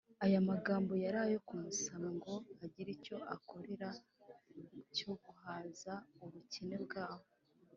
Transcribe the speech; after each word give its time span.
”Aya 0.25 0.39
magambo 0.49 0.91
yari 1.03 1.17
ayo 1.25 1.37
kumusaba 1.47 2.07
ngo 2.17 2.33
agire 2.63 2.89
icyo 2.97 3.15
abakorera 3.31 3.89
cyo 4.95 5.11
guhaza 5.23 5.93
ubukene 6.23 6.75
bwabo 6.85 7.27